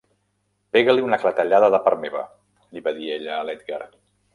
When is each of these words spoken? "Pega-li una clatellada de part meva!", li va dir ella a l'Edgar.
"Pega-li 0.77 1.03
una 1.09 1.21
clatellada 1.25 1.71
de 1.77 1.83
part 1.85 2.03
meva!", 2.07 2.25
li 2.75 2.87
va 2.89 2.99
dir 3.01 3.17
ella 3.21 3.41
a 3.41 3.49
l'Edgar. 3.51 3.85